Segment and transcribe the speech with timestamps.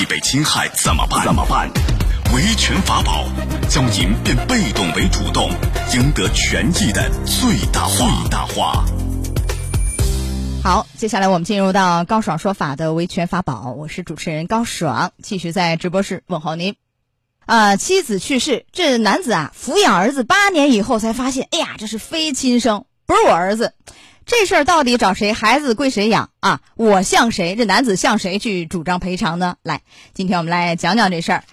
[0.00, 1.24] 益被侵害怎么办？
[1.24, 1.70] 怎么办？
[2.34, 3.26] 维权法宝
[3.68, 5.50] 将您变被动为主动，
[5.94, 7.96] 赢得权益的最大化。
[7.96, 8.84] 最大化。
[10.62, 16.76] 好，接下来我们进入到高爽说法的维权法宝，我是主持人高爽，继续在直播室问候您。
[17.44, 23.74] 啊，妻子去世，这男子啊抚养儿子八年以后才发现，哎呀，这是非亲生，不是我儿子。
[24.24, 25.32] 这事儿到底找谁？
[25.32, 26.60] 孩子归谁养啊？
[26.76, 27.56] 我向谁？
[27.56, 29.56] 这男子向谁去主张赔偿呢？
[29.62, 29.82] 来，
[30.14, 31.44] 今天我们来讲讲这事儿。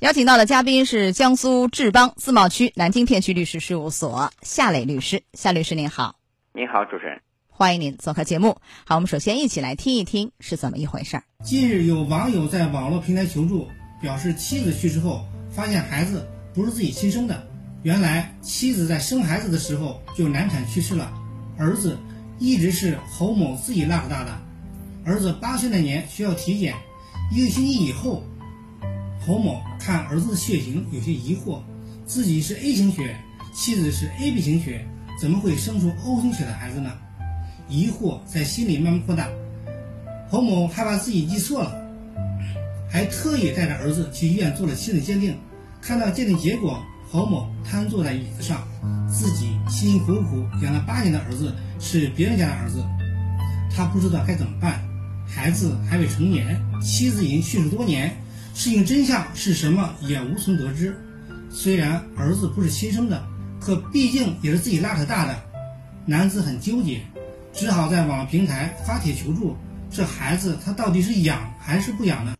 [0.00, 5.22] 邀请到的嘉宾是江苏志邦自贸区南京片区律师事务所夏磊律师。
[5.34, 6.16] 夏律师您好，
[6.52, 8.56] 您好，主持人，欢迎您做客节目。
[8.84, 11.24] 好，我们首先一起来听一听是怎么一回事儿。
[11.44, 13.68] 近日有网友在网络平台求助，
[14.00, 17.46] 表示妻子去世后发现孩子不是自己亲生的。
[17.82, 21.12] 原来妻子在生孩子的时候就难产去世了，
[21.58, 21.98] 儿子。
[22.42, 24.36] 一直是侯某自己拉扯大的，
[25.04, 26.74] 儿子八岁那年需要体检，
[27.30, 28.24] 一个星期以后，
[29.24, 31.60] 侯某看儿子的血型有些疑惑，
[32.04, 33.16] 自己是 A 型血，
[33.54, 34.84] 妻子是 AB 型血，
[35.20, 36.90] 怎么会生出 O 型血的孩子呢？
[37.68, 39.28] 疑惑在心里慢慢扩大，
[40.28, 41.80] 侯某害怕自己记错了，
[42.90, 45.38] 还特意带着儿子去医院做了亲子鉴定，
[45.80, 46.84] 看到鉴定结果。
[47.12, 48.66] 侯某瘫坐在椅子上，
[49.06, 52.82] 自己辛辛苦苦养了八年的儿子是别人家的儿子，
[53.70, 54.82] 他不知道该怎么办。
[55.28, 58.16] 孩子还未成年，妻子已经去世多年，
[58.54, 60.98] 事情真相是什么也无从得知。
[61.50, 63.22] 虽然儿子不是亲生的，
[63.60, 65.38] 可毕竟也是自己拉扯大的。
[66.06, 67.02] 男子很纠结，
[67.52, 69.54] 只好在网络平台发帖求助。
[69.90, 72.34] 这孩子他到底是养还是不养呢？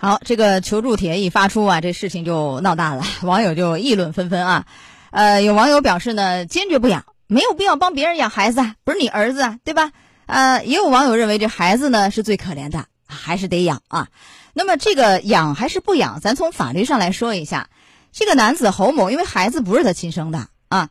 [0.00, 4.66] 好，这个求助帖一发出啊，这事情就闹大了， 网友就议论纷纷啊。
[5.10, 9.90] 呃，有网友表示呢，坚决不养，没有必要帮别人养孩子，不是你儿子啊，对吧？
[10.26, 14.06] 呃，也有网友认为这孩子呢是最可怜的，还是得养啊。
[14.52, 17.68] 那么这个养还是不养，咱从法律上来说一下。
[18.12, 20.90] 这个男子侯某，因为孩子不是他亲生的啊，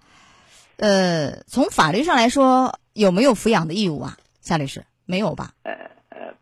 [0.76, 4.18] 呃，从法律上来说有没有抚养的义务啊？
[4.42, 5.52] 夏律师，没有吧？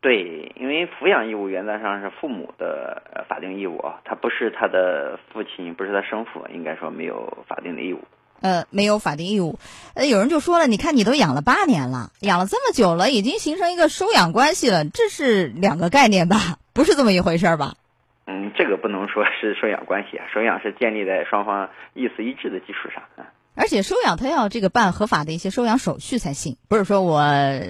[0.02, 8.02] 对，因为抚养义务原则上是父母的法定义务啊，他不是他的父亲，不是他生父，应该说没有法定的义务。
[8.42, 9.58] 呃，没有法定义务。
[9.96, 16.58] 呃，有人就说了，你看你都养了八年了，养了这么久了，已经形成一个收养关系了，这是两个概念吧？
[16.74, 17.74] 不是这么一回事吧？
[18.28, 23.32] 嗯，这个不能说是收养关系啊，收养是建立在双方意思一致的基础上啊。
[23.56, 27.26] 而且收养他要这个办合法的一些收养手续才行，不是说我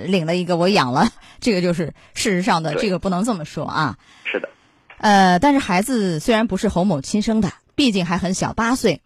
[0.06, 1.10] 领了一个我养了，
[1.40, 3.98] 这个就是事实上的，这个不能这么说啊。
[4.26, 4.50] 是的，
[4.98, 9.02] 呃，但是孩子虽然不是侯某亲生的，毕竟还很小，八岁，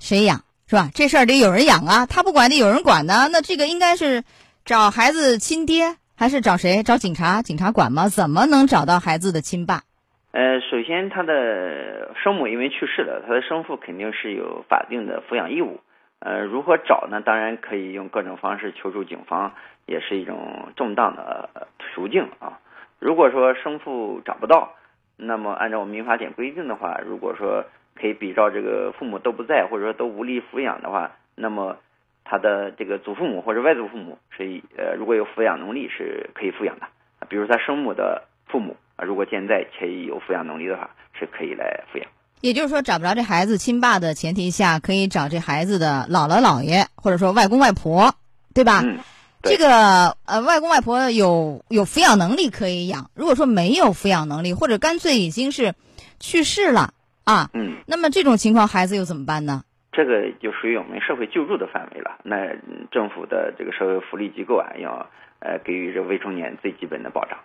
[0.00, 0.90] 谁养是吧？
[0.92, 3.28] 这事儿得有人养啊，他不管得有人管呢。
[3.30, 4.24] 那这个应该是
[4.64, 6.82] 找孩子亲爹，还是找谁？
[6.82, 7.42] 找警察？
[7.42, 8.08] 警察管吗？
[8.08, 9.84] 怎么能找到孩子的亲爸？
[10.34, 15.78] 呃，首先他的生母因为去世了，他的生父肯定是有法定的抚养义务。
[16.18, 17.20] 呃，如何找呢？
[17.20, 19.52] 当然可以用各种方式求助警方，
[19.86, 22.58] 也是一种正当的途径啊。
[22.98, 24.74] 如果说生父找不到，
[25.16, 27.64] 那么按照我们民法典规定的话，如果说
[27.94, 31.76] 可以比照这个父母都不在，或者说都无力抚养的话，那么
[32.24, 34.42] 他的这个祖父母或者外祖父母是
[34.76, 36.86] 呃，如果有抚养能力是可以抚养的。
[37.28, 38.74] 比如他生母的父母。
[38.96, 42.08] 啊，如果健在且有抚养能力的话，是可以来抚养。
[42.40, 48.14] 也就是说，找不着这孩子亲爸的前提下，可以找这孩子的姥姥姥爷，或者说外公外婆，
[48.54, 48.82] 对吧？
[48.84, 48.98] 嗯。
[49.46, 53.10] 这个呃，外公外婆有有抚养能力可以养。
[53.14, 55.74] 如果说没有抚养能力，或者干脆已经是
[56.18, 56.94] 去世了
[57.24, 59.62] 啊，嗯，那么这种情况孩子又怎么办呢？
[59.92, 62.18] 这个就属于我们社会救助的范围了。
[62.24, 62.54] 那
[62.90, 67.38] 政府的这个社会福利机构啊，要呃给予这未成年最基本的保障。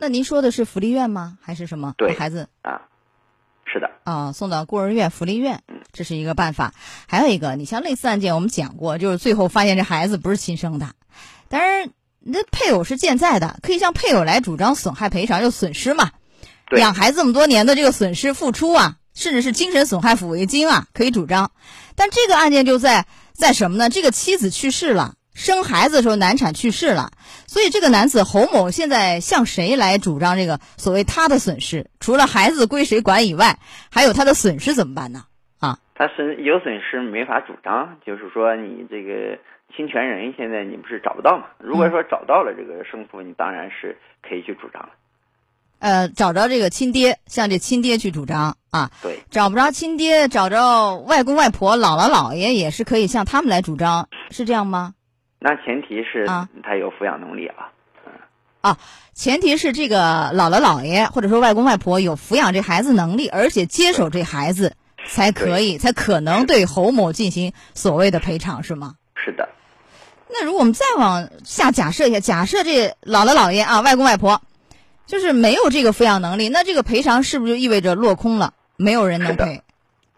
[0.00, 1.38] 那您说的是福利院吗？
[1.42, 1.94] 还是什么？
[1.98, 2.82] 对孩子啊，
[3.64, 6.72] 是的啊，送到孤儿院、福利院，这是一个办法。
[7.08, 10.86] 还有一个，你像类似案件，我们讲过，就是最后发现这孩子不是亲生的，
[11.48, 16.10] 当然那配偶是健在的，可以向配偶来主张损害赔偿，就损失嘛。
[16.76, 21.50] 养孩子这么多年的这个损失付出啊，甚至是精神损害抚慰金啊，可以主张。
[21.96, 23.90] 但这个案件就在在什么呢？
[23.90, 25.14] 这个妻子去世了。
[25.38, 27.12] 生孩子的时候难产去世了，
[27.46, 31.88] 所以这个男子侯某现在向谁来主张这个所谓他的损失？
[32.00, 33.56] 除了孩子归谁管以外，
[33.88, 35.22] 还有他的损失怎么办呢？
[35.60, 39.38] 啊，他是有损失没法主张，就是说你这个
[39.76, 41.44] 侵权人现在你不是找不到嘛？
[41.58, 43.96] 如果说找到了这个生父，你当然是
[44.28, 44.90] 可以去主张了。
[45.78, 48.90] 呃，找着这个亲爹，向这亲爹去主张啊。
[49.00, 54.94] 对，找不着亲爹，找着外公外婆、姥姥姥爷也是可以向他们来主张，是这样吗？
[55.38, 56.26] 那前提是
[56.62, 57.70] 他有抚养能力啊，
[58.60, 58.76] 啊，
[59.14, 64.74] 前提是这个姥姥姥爷或者说外公外婆有抚养这孩子能力，而且接手这孩子，
[65.06, 68.94] 才可以才可能对侯某进行所谓的赔偿，是吗？
[69.14, 69.48] 是的。
[70.30, 74.42] 那如果我们再往下假设一下，假设这姥姥姥爷啊，外公外婆，
[75.06, 78.52] 就是没有这个抚养能力，那这个赔偿是不是就意味着落空了？
[78.76, 79.62] 没有人能赔？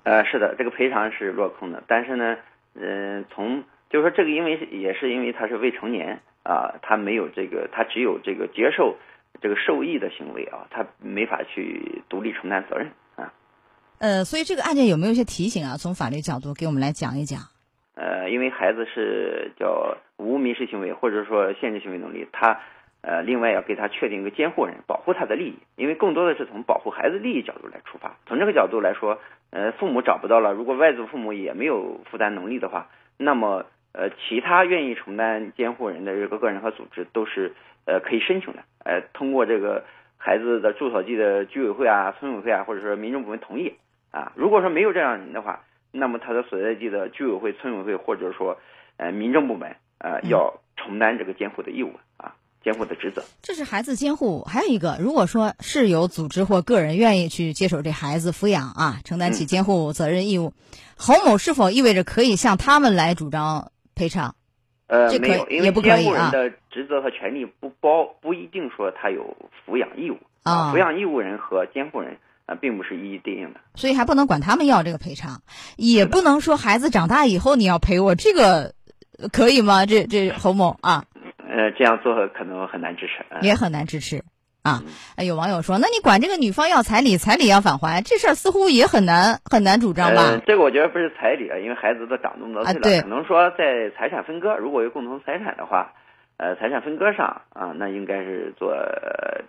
[0.03, 1.83] 呃，是的，这个赔偿是落空的。
[1.87, 2.37] 但是呢，
[2.75, 8.97] 嗯，从就是说这个，因为也是因为他是未成年啊，他没有这个，他只有这个接受
[9.43, 13.33] 这个受益的行为啊，他没法去独立承担责任啊。
[13.99, 15.77] 呃，所以这个案件有没有一些提醒啊？
[15.77, 17.41] 从法律角度给我们来讲一讲。
[17.97, 22.61] 呃，因为孩子是叫无民事行为或者说限制行为能力，他
[23.03, 25.59] 呃另外要给他确定一个监护人，保护他的利益。
[25.77, 28.17] 因为更多的是从保护孩子利益角度来出发。
[28.27, 29.19] 从这个角度来说，
[29.51, 32.89] 呃，父母找不到了，如果外祖父母也没有负担能力的话，
[33.19, 37.55] 那么呃其他愿意承担监护人的这个个人和组织都是
[37.85, 38.63] 呃可以申请的。
[38.85, 39.85] 呃，通过这个
[40.17, 43.75] 孩子的住所地的居委会啊、村委会啊，或者说民政部门同意
[44.11, 44.33] 啊。
[44.35, 48.59] 如果说没有这样人的话，那么他的所在地的居委会、村委会，或者说，
[48.97, 53.23] 呃，民政部门，呃，要承担这个监护的义务啊，监护的职责。
[53.43, 60.55] 这是孩子监护，还有一个，如果说是有组织或个人愿意去接手这孩子抚养啊，承担起监护责任义务，
[60.97, 64.35] 侯某是否意味着可以向他们来主张赔偿？
[64.87, 69.37] 呃，没有，因为监护人的职责和权利不包，不一定说他有
[69.67, 70.19] 抚养义务。
[70.43, 72.17] 啊，抚养义务人和监护人。
[72.47, 75.43] 啊，并不是一一对应的，所以还不能管他们要这个赔偿，
[75.77, 78.75] 也不能说孩子长大以后你要赔我，这个
[79.33, 79.87] 可以吗？
[79.87, 80.77] 这这侯某？
[80.81, 81.05] 啊，
[81.39, 84.25] 呃，这样做可能很难支持，也很难支持
[84.63, 84.83] 啊。
[85.19, 90.41] 有网友说，那你管这个女方要彩礼，彩礼要返还，这事儿似乎也很难很难主张吧？
[90.47, 95.93] 这个我觉得不是彩礼啊，因为孩子都长那么多岁了，可能说在财产分割，如果有共同财产的话。
[96.43, 98.75] 呃，财产分割上啊，那应该是做，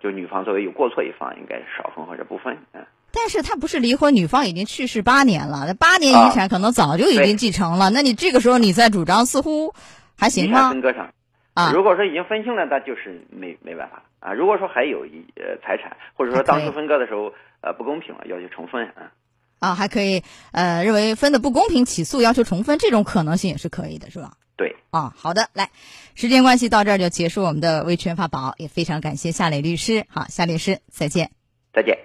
[0.02, 2.84] 就女方作为有过错一方，应该少分或者不分，嗯。
[3.10, 9.72] 但是他不是离婚，女方已经去世八年了，那八年遗产可能早就已经继承了，那你这个时候你再主张，似乎
[10.18, 10.68] 还行吗？
[10.68, 11.08] 分割上
[11.54, 14.32] 啊，如果说已经分清了，那就是没没办法啊。
[14.32, 19.12] 如果说还有一呃财产，或者说当初分割的时候呃不公平了，要求重分啊。
[19.58, 20.22] 啊，还可以
[20.52, 24.32] 呃认为分的不公平，起诉要求重分，这种可能性也是可以的，是吧？
[24.56, 25.70] 对啊，好的，来，
[26.14, 30.04] 时间关系到这儿就结束我们的维权法宝，也非常感谢夏磊律师。
[30.08, 31.30] 好，夏律师，再见。
[31.72, 31.98] 再见。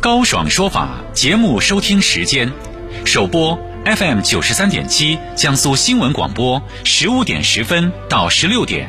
[0.00, 2.50] 高爽说法节目收听时间：
[3.04, 8.88] 首播 FM 九十三点七，江苏新闻广播，十五点十分到十六点；